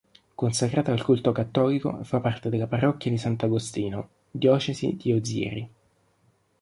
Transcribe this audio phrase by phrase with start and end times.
[0.33, 5.69] Consacrata al culto cattolico, fa parte della parrocchia di Sant'Agostino, diocesi di Ozieri.